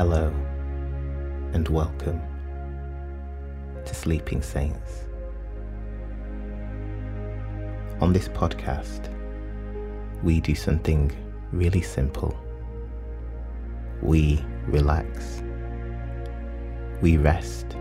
[0.00, 0.32] Hello
[1.52, 2.22] and welcome
[3.84, 5.04] to Sleeping Saints.
[8.00, 9.12] On this podcast,
[10.22, 11.12] we do something
[11.52, 12.34] really simple.
[14.00, 15.42] We relax.
[17.02, 17.76] We rest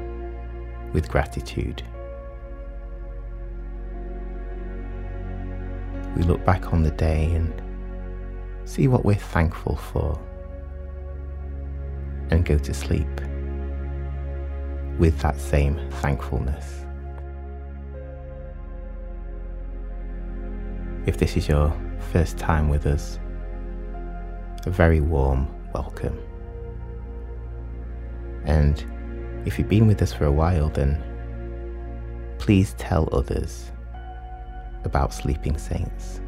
[0.91, 1.83] with gratitude.
[6.17, 7.61] We look back on the day and
[8.65, 10.19] see what we're thankful for
[12.31, 13.07] and go to sleep
[14.97, 16.85] with that same thankfulness.
[21.05, 21.75] If this is your
[22.11, 23.19] first time with us,
[24.65, 26.19] a very warm welcome.
[28.45, 28.83] And
[29.45, 31.01] if you've been with us for a while, then
[32.37, 33.71] please tell others
[34.83, 36.21] about Sleeping Saints.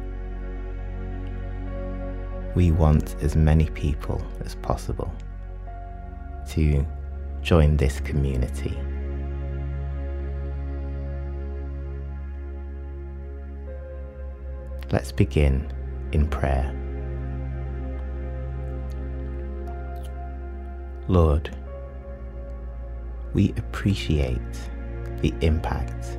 [2.54, 5.12] We want as many people as possible
[6.50, 6.86] to
[7.42, 8.76] join this community.
[14.90, 15.72] Let's begin
[16.12, 16.72] in prayer.
[21.08, 21.50] Lord,
[23.32, 24.40] we appreciate
[25.20, 26.18] the impact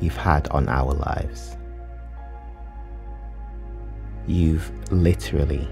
[0.00, 1.56] you've had on our lives.
[4.26, 5.68] You've literally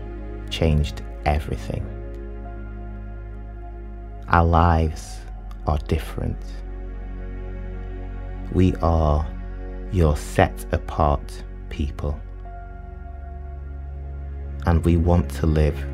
[0.50, 1.99] changed everything.
[4.30, 5.18] Our lives
[5.66, 6.38] are different.
[8.52, 9.26] We are
[9.90, 12.20] your set apart people.
[14.66, 15.84] And we want to live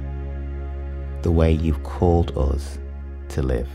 [1.23, 2.79] the way you've called us
[3.31, 3.71] to live.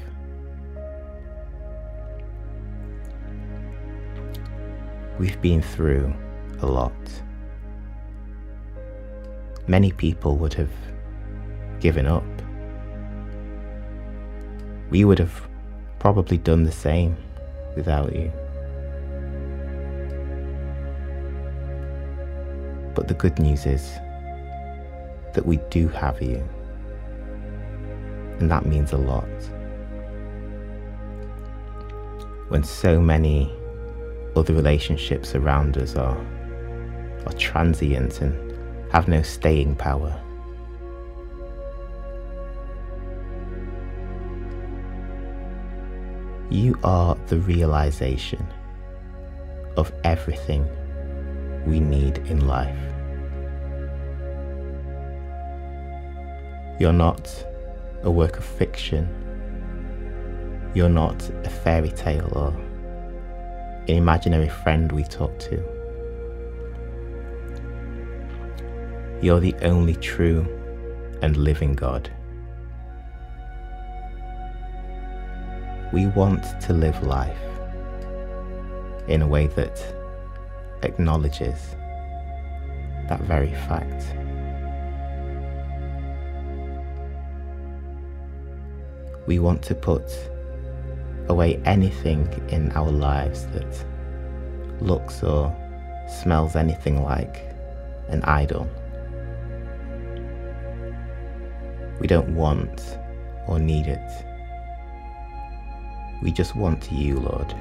[5.18, 6.14] We've been through
[6.62, 6.94] a lot.
[9.66, 10.72] Many people would have
[11.80, 12.24] given up
[14.92, 15.48] we would have
[16.00, 17.16] probably done the same
[17.76, 18.32] without you.
[22.94, 23.90] But the good news is
[25.34, 26.48] that we do have you.
[28.40, 29.24] And that means a lot.
[32.50, 33.50] When so many
[34.36, 36.18] other relationships around us are,
[37.26, 40.22] are transient and have no staying power.
[46.52, 48.46] You are the realization
[49.78, 50.68] of everything
[51.66, 52.78] we need in life.
[56.78, 57.32] You're not
[58.04, 59.08] a work of fiction.
[60.74, 62.50] You're not a fairy tale or
[63.88, 65.64] an imaginary friend we talk to.
[69.22, 70.46] You're the only true
[71.22, 72.12] and living God.
[75.92, 77.38] We want to live life
[79.08, 79.84] in a way that
[80.84, 81.76] acknowledges
[83.10, 84.16] that very fact.
[89.28, 90.10] We want to put
[91.28, 93.86] away anything in our lives that
[94.82, 95.56] looks or
[96.22, 97.54] smells anything like
[98.08, 98.68] an idol.
[102.00, 102.98] We don't want
[103.48, 104.31] or need it.
[106.22, 107.56] We just want you, Lord.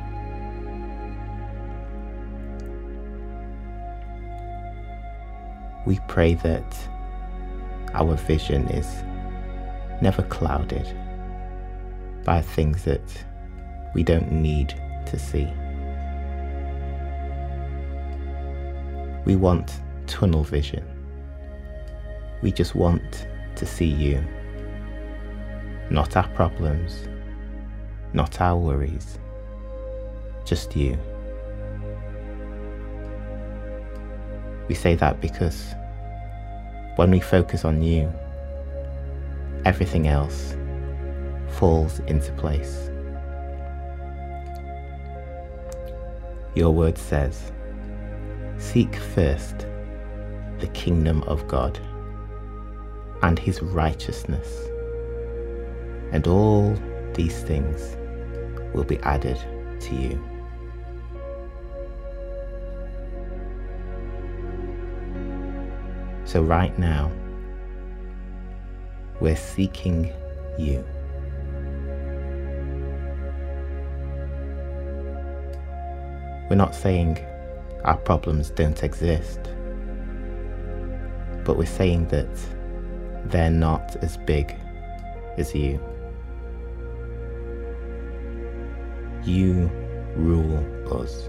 [5.87, 6.77] We pray that
[7.95, 8.87] our vision is
[10.03, 10.87] never clouded
[12.25, 13.25] by things that
[13.95, 14.75] we don't need
[15.07, 15.49] to see.
[19.25, 20.85] We want tunnel vision.
[22.43, 24.25] We just want to see you,
[25.91, 27.09] not our problems,
[28.13, 29.19] not our worries,
[30.45, 30.99] just you.
[34.69, 35.75] We say that because
[36.97, 38.13] when we focus on you,
[39.65, 40.57] everything else
[41.51, 42.91] falls into place.
[46.55, 47.53] Your word says,
[48.59, 49.67] Seek first
[50.59, 51.79] the kingdom of God
[53.23, 54.49] and his righteousness,
[56.13, 56.77] and all
[57.15, 57.97] these things
[58.75, 59.39] will be added
[59.81, 60.23] to you.
[66.25, 67.11] So, right now,
[69.21, 70.13] we're seeking
[70.59, 70.85] you.
[76.49, 77.19] We're not saying
[77.85, 79.41] our problems don't exist,
[81.45, 82.29] but we're saying that
[83.27, 84.55] they're not as big
[85.37, 85.81] as you.
[89.25, 89.71] You
[90.17, 90.65] rule
[91.01, 91.29] us.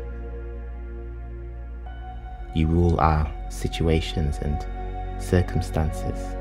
[2.56, 4.66] You rule our situations and
[5.22, 6.36] circumstances.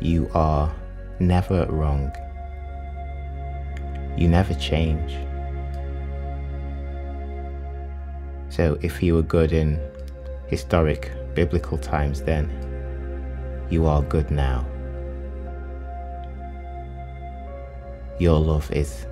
[0.00, 0.74] You are
[1.20, 2.12] never wrong.
[4.16, 5.12] You never change.
[8.48, 9.80] So if you were good in
[10.48, 12.50] historic biblical times then,
[13.70, 14.66] you are good now.
[18.18, 19.06] Your love is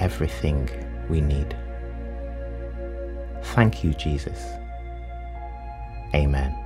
[0.00, 0.68] everything
[1.08, 1.56] we need.
[3.42, 4.38] Thank you, Jesus.
[6.14, 6.56] Amen.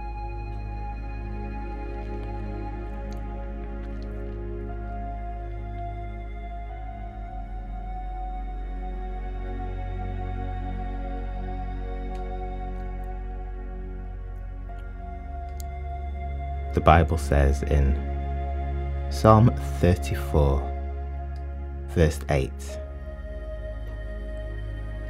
[16.75, 17.95] The Bible says in
[19.11, 20.61] Psalm 34,
[21.95, 22.51] verse 8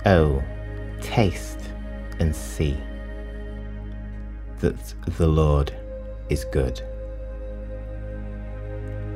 [0.07, 0.43] Oh,
[1.01, 1.61] taste
[2.19, 2.77] and see
[4.59, 5.75] that the Lord
[6.29, 6.83] is good.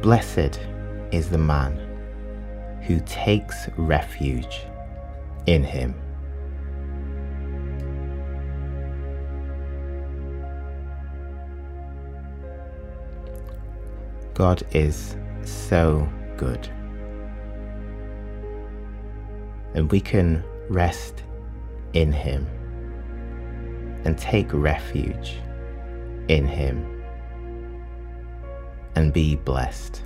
[0.00, 0.58] Blessed
[1.12, 1.76] is the man
[2.86, 4.62] who takes refuge
[5.44, 5.94] in him.
[14.32, 16.08] God is so
[16.38, 16.66] good.
[19.74, 21.22] And we can rest
[21.92, 22.46] in Him
[24.04, 25.36] and take refuge
[26.28, 27.02] in Him
[28.94, 30.02] and be blessed.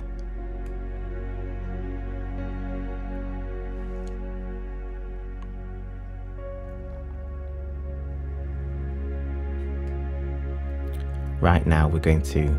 [11.41, 12.57] Right now, we're going to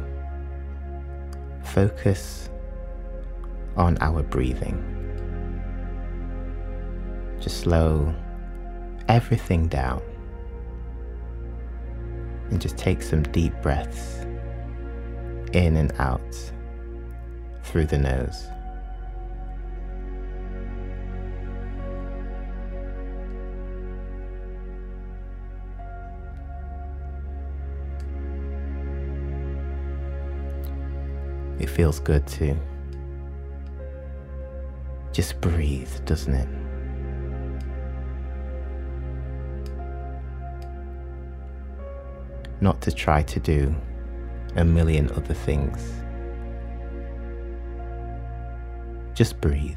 [1.62, 2.50] focus
[3.78, 5.03] on our breathing.
[7.44, 8.14] Just slow
[9.06, 10.00] everything down
[12.48, 14.20] and just take some deep breaths
[15.52, 16.22] in and out
[17.64, 18.46] through the nose.
[31.60, 32.56] It feels good to
[35.12, 36.63] just breathe, doesn't it?
[42.64, 43.74] Not to try to do
[44.56, 45.86] a million other things.
[49.12, 49.76] Just breathe.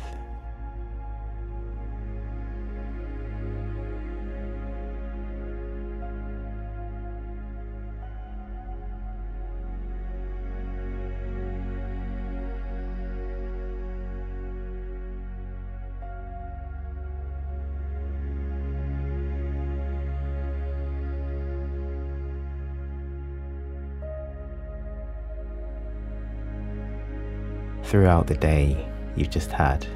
[27.87, 28.85] Throughout the day
[29.15, 29.87] you've just had.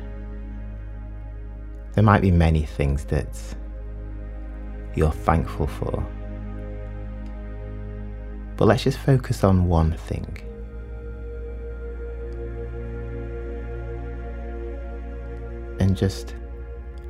[1.94, 3.38] There might be many things that
[4.96, 6.06] you're thankful for.
[8.56, 10.38] But let's just focus on one thing.
[15.80, 16.36] And just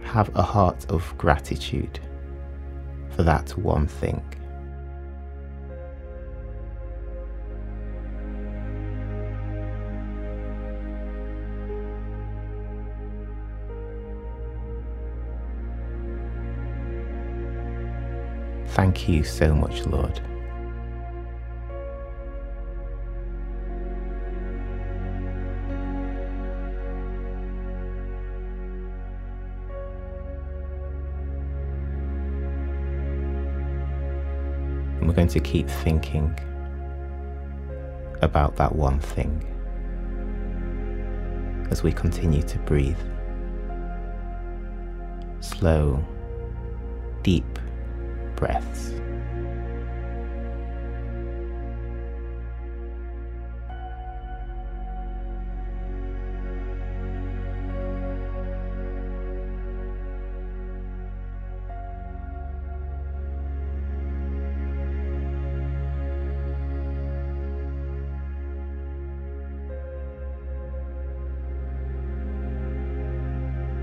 [0.02, 2.00] have a heart of gratitude
[3.10, 4.24] for that one thing.
[18.82, 20.20] Thank you so much, Lord.
[34.98, 36.36] And we're going to keep thinking
[38.24, 39.46] about that one thing
[41.70, 42.98] as we continue to breathe.
[45.40, 46.04] Slow,
[48.42, 48.90] breaths.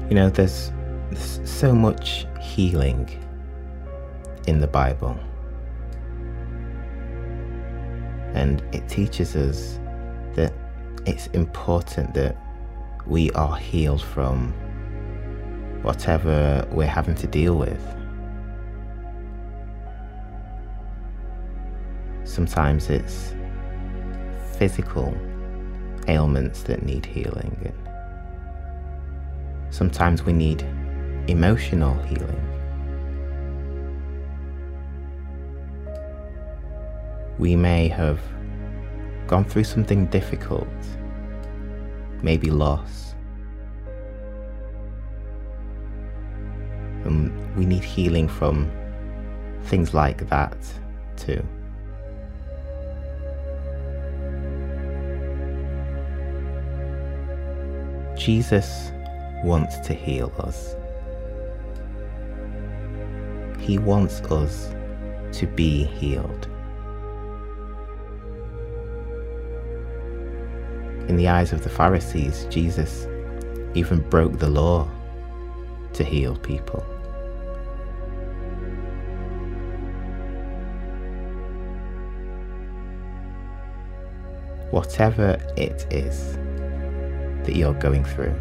[0.09, 0.73] You know, there's,
[1.11, 3.09] there's so much healing
[4.49, 5.14] in the Bible.
[8.35, 9.78] And it teaches us
[10.37, 10.55] that
[11.07, 12.35] it's important that
[13.07, 14.55] we are healed from
[15.83, 17.83] whatever we're having to deal with.
[22.25, 23.35] Sometimes it's
[24.57, 25.14] physical
[26.09, 27.73] ailments that need healing,
[29.71, 30.62] sometimes we need
[31.28, 32.48] emotional healing.
[37.38, 38.21] We may have
[39.28, 40.68] gone through something difficult,
[42.23, 43.14] maybe loss.
[47.04, 48.71] And we need healing from
[49.64, 50.57] things like that
[51.16, 51.45] too.
[58.16, 58.90] Jesus
[59.45, 60.75] wants to heal us.
[63.61, 64.75] He wants us
[65.38, 66.49] to be healed.
[71.09, 73.07] In the eyes of the Pharisees, Jesus
[73.75, 74.87] even broke the law
[75.95, 76.81] to heal people.
[84.71, 86.35] Whatever it is
[87.45, 88.35] that you're going through,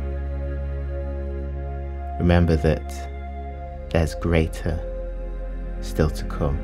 [2.20, 4.78] remember that there's greater
[5.80, 6.60] still to come.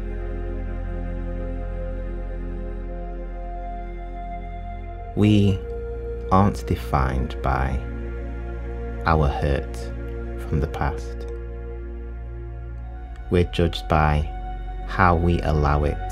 [5.15, 5.57] We
[6.33, 7.79] aren't defined by
[9.05, 9.77] our hurt
[10.41, 11.27] from the past.
[13.29, 14.27] We're judged by
[14.87, 16.09] how we allow it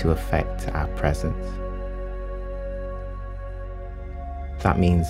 [0.00, 1.34] to affect our present.
[4.60, 5.08] That means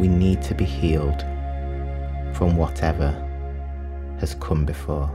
[0.00, 1.20] we need to be healed
[2.32, 3.10] from whatever
[4.18, 5.10] has come before.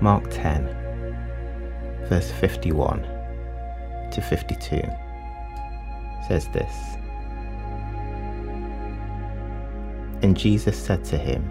[0.00, 0.64] Mark 10,
[2.08, 3.02] verse 51
[4.12, 4.80] to 52
[6.28, 6.72] says this
[10.22, 11.42] And Jesus said to him,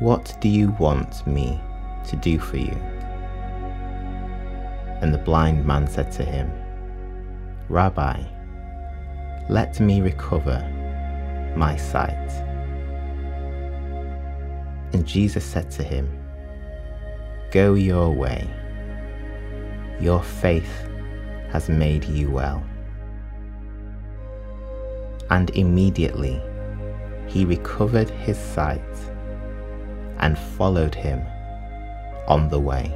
[0.00, 1.60] What do you want me
[2.08, 2.76] to do for you?
[5.00, 6.50] And the blind man said to him,
[7.68, 8.24] Rabbi,
[9.48, 10.58] let me recover
[11.56, 12.30] my sight.
[14.92, 16.23] And Jesus said to him,
[17.54, 18.50] Go your way.
[20.00, 20.88] Your faith
[21.52, 22.64] has made you well.
[25.30, 26.42] And immediately
[27.28, 28.82] he recovered his sight
[30.18, 31.22] and followed him
[32.26, 32.92] on the way.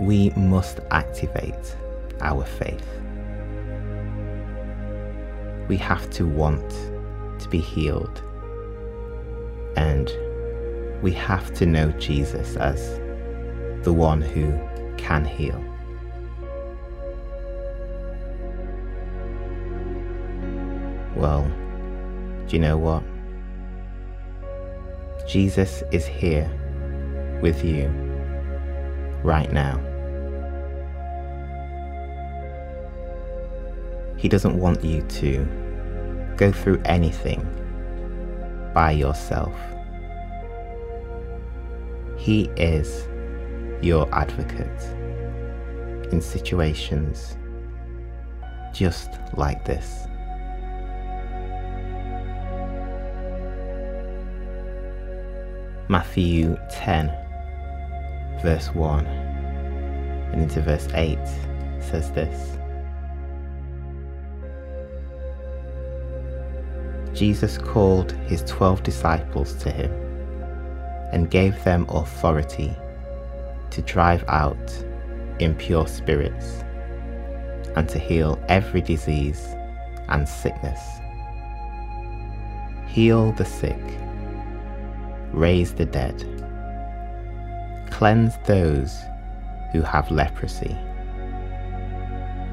[0.00, 1.76] We must activate
[2.22, 2.88] our faith.
[5.68, 6.93] We have to want
[7.38, 8.22] to be healed.
[9.76, 10.10] And
[11.02, 12.98] we have to know Jesus as
[13.84, 14.58] the one who
[14.96, 15.62] can heal.
[21.16, 21.50] Well,
[22.46, 23.02] do you know what?
[25.28, 26.50] Jesus is here
[27.40, 27.88] with you
[29.22, 29.80] right now.
[34.16, 35.63] He doesn't want you to
[36.36, 37.46] go through anything
[38.74, 39.54] by yourself.
[42.16, 43.06] He is
[43.82, 44.82] your advocate
[46.12, 47.36] in situations
[48.72, 50.06] just like this.
[55.88, 57.08] Matthew 10,
[58.42, 61.18] verse 1 and into verse 8
[61.78, 62.58] says this.
[67.14, 69.92] Jesus called his twelve disciples to him
[71.12, 72.76] and gave them authority
[73.70, 74.84] to drive out
[75.38, 76.64] impure spirits
[77.76, 79.46] and to heal every disease
[80.08, 80.80] and sickness.
[82.88, 83.80] Heal the sick,
[85.32, 86.16] raise the dead,
[87.90, 88.96] cleanse those
[89.72, 90.76] who have leprosy,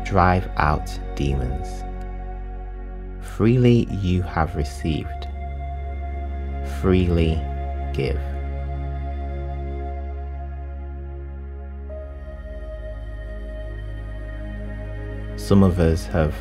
[0.03, 1.83] drive out demons.
[3.41, 5.27] Freely you have received,
[6.79, 7.41] freely
[7.91, 8.21] give.
[15.37, 16.35] Some of us have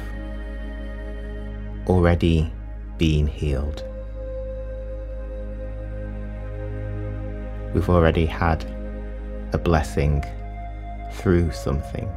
[1.87, 2.53] already
[2.99, 3.83] been healed.
[7.73, 8.63] We've already had
[9.55, 10.23] a blessing
[11.13, 12.11] through something.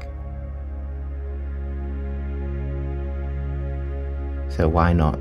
[4.56, 5.20] So why not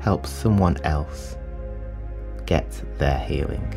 [0.00, 1.36] help someone else
[2.46, 3.76] get their healing?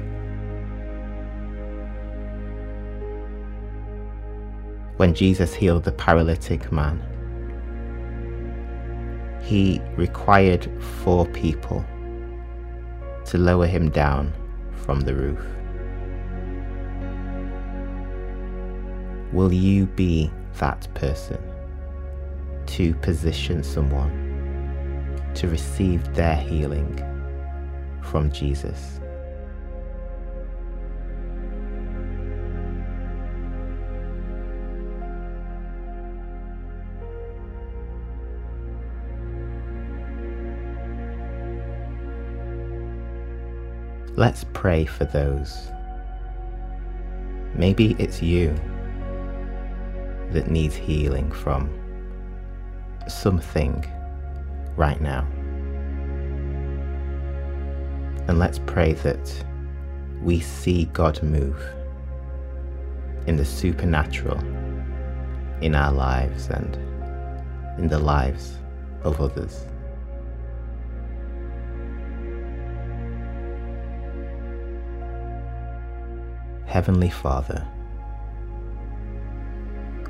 [4.96, 7.01] When Jesus healed the paralytic man,
[9.42, 10.72] he required
[11.03, 11.84] four people
[13.25, 14.32] to lower him down
[14.86, 15.44] from the roof.
[19.34, 21.42] Will you be that person
[22.74, 24.12] to position someone
[25.36, 26.92] to receive their healing
[28.01, 29.00] from Jesus?
[44.15, 45.68] Let's pray for those.
[47.53, 48.56] Maybe it's you
[50.32, 51.83] that needs healing from
[53.07, 53.86] something
[54.75, 55.27] right now.
[58.27, 59.45] And let's pray that
[60.22, 61.62] we see God move
[63.27, 64.39] in the supernatural
[65.62, 66.75] in our lives and
[67.77, 68.57] in the lives
[69.03, 69.65] of others.
[76.65, 77.67] Heavenly Father,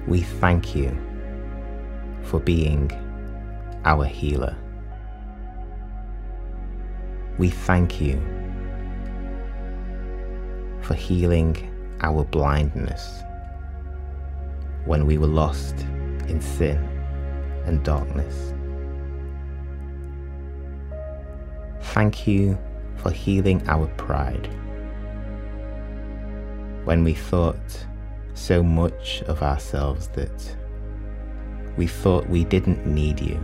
[0.08, 0.98] we thank you
[2.24, 2.92] for being
[3.86, 4.56] our healer.
[7.38, 8.22] We thank you
[10.82, 11.70] for healing
[12.02, 13.24] our blindness
[14.86, 15.76] when we were lost
[16.28, 16.78] in sin
[17.66, 18.54] and darkness.
[21.94, 22.58] Thank you
[22.98, 24.48] for healing our pride
[26.86, 27.86] when we thought
[28.34, 30.58] so much of ourselves that
[31.78, 33.40] we thought we didn't need you.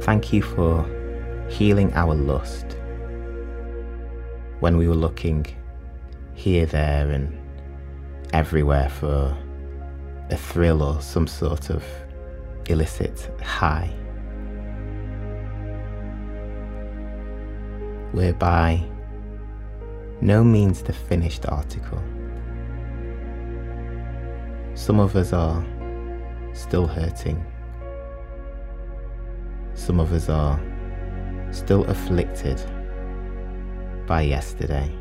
[0.00, 0.84] Thank you for
[1.48, 2.76] healing our lust
[4.60, 5.46] when we were looking
[6.34, 7.36] here, there, and
[8.32, 9.36] everywhere for
[10.30, 11.84] a thrill or some sort of
[12.68, 13.92] illicit high.
[18.16, 18.82] whereby
[20.22, 22.02] no means the finished article.
[24.76, 25.64] Some of us are
[26.52, 27.44] still hurting.
[29.74, 30.60] Some of us are
[31.50, 32.62] still afflicted
[34.06, 34.92] by yesterday.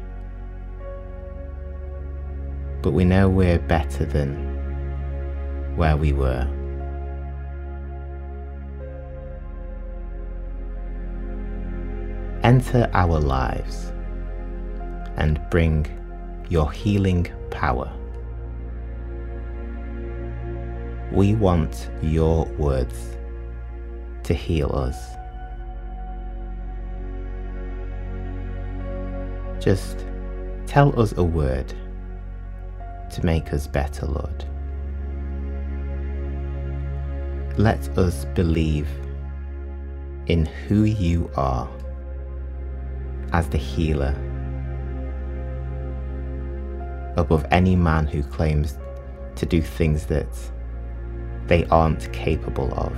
[2.81, 4.33] But we know we're better than
[5.75, 6.49] where we were.
[12.45, 13.91] enter our lives
[15.17, 15.83] and bring
[16.47, 17.91] your healing power.
[21.15, 23.15] We want your words
[24.23, 24.97] to heal us.
[29.63, 30.05] Just
[30.67, 31.73] tell us a word
[33.11, 34.43] to make us better, Lord.
[37.57, 38.89] Let us believe
[40.27, 41.69] in who you are
[43.31, 44.13] as the healer
[47.15, 48.77] above any man who claims
[49.37, 50.27] to do things that
[51.47, 52.95] they aren't capable of.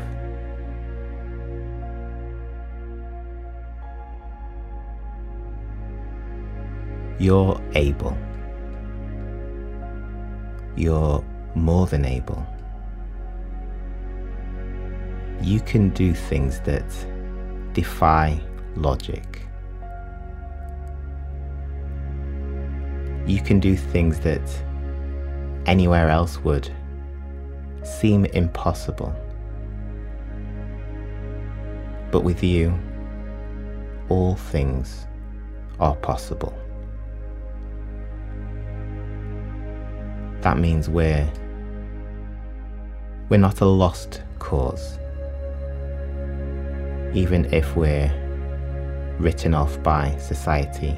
[7.19, 8.17] You're able.
[10.75, 11.23] You're
[11.55, 12.45] more than able.
[15.41, 16.85] You can do things that
[17.73, 18.39] defy
[18.75, 19.47] logic.
[23.27, 24.41] you can do things that
[25.65, 26.71] anywhere else would
[27.99, 29.13] seem impossible.
[32.11, 32.77] But with you,
[34.09, 35.05] all things
[35.79, 36.53] are possible.
[40.41, 41.29] That means we're
[43.29, 44.99] we're not a lost cause.
[47.13, 48.11] Even if we're
[49.19, 50.97] written off by society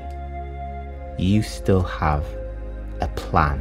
[1.20, 2.24] you still have
[3.02, 3.60] a plan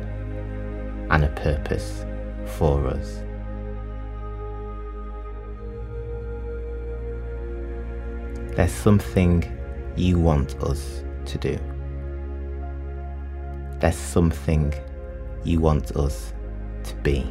[1.11, 2.05] and a purpose
[2.47, 3.23] for us.
[8.59, 9.45] There's something
[9.95, 11.57] you want us to do.
[13.79, 14.75] There's something
[15.45, 16.33] you want us
[16.83, 17.25] to be.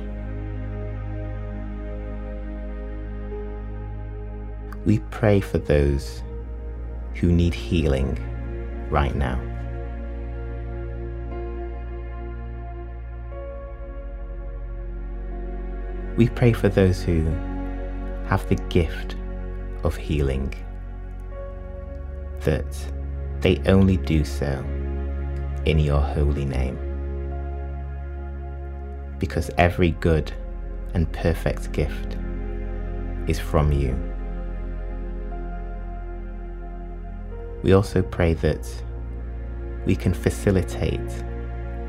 [4.86, 6.24] We pray for those
[7.16, 8.18] who need healing
[8.90, 9.38] right now.
[16.16, 17.26] We pray for those who
[18.30, 19.18] have the gift
[19.84, 20.54] of healing,
[22.48, 22.94] that
[23.42, 24.64] they only do so
[25.66, 26.78] in your holy name.
[29.20, 30.32] Because every good
[30.94, 32.16] and perfect gift
[33.28, 33.94] is from you.
[37.64, 38.66] We also pray that
[39.86, 41.12] we can facilitate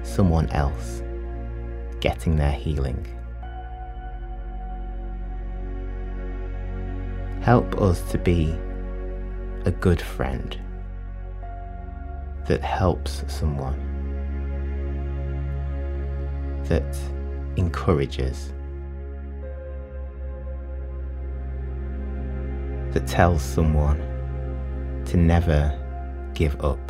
[0.02, 1.04] someone else
[2.00, 3.06] getting their healing.
[7.42, 8.58] Help us to be
[9.68, 10.58] a good friend
[12.46, 13.78] that helps someone,
[16.64, 16.96] that
[17.58, 18.54] encourages,
[22.92, 23.98] that tells someone
[25.04, 25.78] to never
[26.32, 26.80] give up.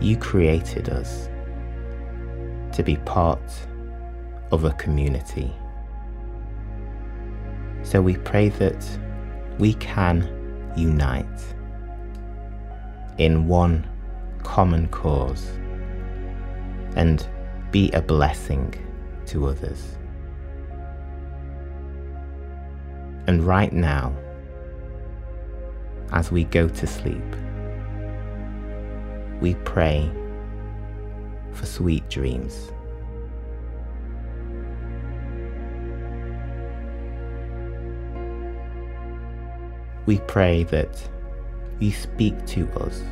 [0.00, 1.28] You created us
[2.74, 3.42] to be part
[4.52, 5.54] of a community.
[7.86, 8.84] So we pray that
[9.60, 10.28] we can
[10.76, 11.54] unite
[13.16, 13.88] in one
[14.42, 15.46] common cause
[16.96, 17.24] and
[17.70, 18.74] be a blessing
[19.26, 19.96] to others.
[23.28, 24.12] And right now,
[26.10, 27.36] as we go to sleep,
[29.40, 30.10] we pray
[31.52, 32.72] for sweet dreams.
[40.06, 41.08] We pray that
[41.80, 43.02] you speak to us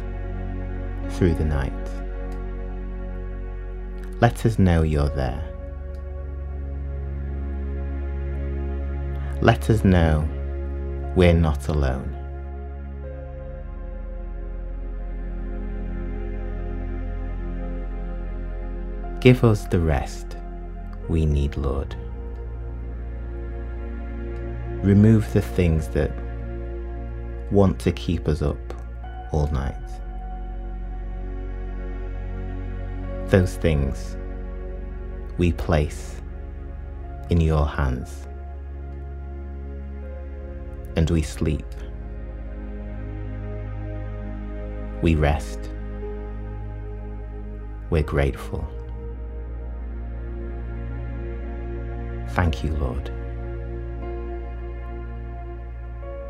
[1.10, 1.72] through the night.
[4.20, 5.42] Let us know you're there.
[9.42, 10.26] Let us know
[11.16, 12.10] we're not alone.
[19.20, 20.36] Give us the rest
[21.08, 21.96] we need, Lord.
[24.82, 26.12] Remove the things that
[27.50, 28.58] want to keep us up
[29.32, 29.76] all night.
[33.28, 34.16] Those things
[35.38, 36.20] we place
[37.30, 38.28] in your hands
[40.96, 41.66] and we sleep.
[45.02, 45.58] We rest.
[47.90, 48.66] We're grateful.
[52.30, 53.10] Thank you, Lord.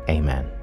[0.09, 0.54] Amen.